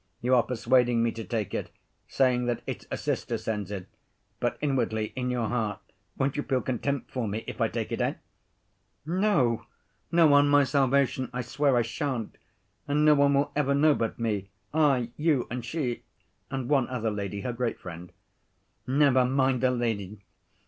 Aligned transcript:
"You 0.19 0.33
are 0.33 0.41
persuading 0.41 1.03
me 1.03 1.11
to 1.11 1.23
take 1.23 1.53
it, 1.53 1.69
saying 2.07 2.47
that 2.47 2.63
it's 2.65 2.87
a 2.89 2.97
sister 2.97 3.37
sends 3.37 3.69
it, 3.69 3.85
but 4.39 4.57
inwardly, 4.59 5.13
in 5.15 5.29
your 5.29 5.47
heart 5.47 5.77
won't 6.17 6.35
you 6.35 6.41
feel 6.41 6.61
contempt 6.61 7.11
for 7.11 7.27
me 7.27 7.43
if 7.45 7.61
I 7.61 7.67
take 7.67 7.91
it, 7.91 8.01
eh?" 8.01 8.15
"No, 9.05 9.67
no, 10.11 10.33
on 10.33 10.49
my 10.49 10.63
salvation 10.63 11.29
I 11.31 11.43
swear 11.43 11.77
I 11.77 11.83
shan't! 11.83 12.39
And 12.87 13.05
no 13.05 13.13
one 13.13 13.35
will 13.35 13.51
ever 13.55 13.75
know 13.75 13.93
but 13.93 14.17
me—I, 14.17 15.11
you 15.17 15.45
and 15.51 15.63
she, 15.63 16.01
and 16.49 16.67
one 16.67 16.87
other 16.87 17.11
lady, 17.11 17.41
her 17.41 17.53
great 17.53 17.79
friend." 17.79 18.11
"Never 18.87 19.23
mind 19.23 19.61
the 19.61 19.69
lady! 19.69 20.23